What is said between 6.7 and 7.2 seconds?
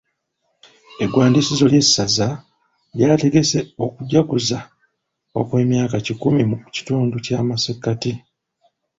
kitundu